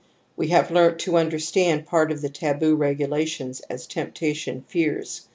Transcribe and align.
We 0.35 0.47
have 0.47 0.71
learnt 0.71 0.97
to 1.01 1.11
imderstand 1.11 1.85
part 1.85 2.11
of 2.11 2.21
the 2.21 2.29
taboo 2.29 2.75
regu 2.75 3.07
lations 3.07 3.59
as 3.69 3.85
temptation 3.85 4.63
fears. 4.67 5.29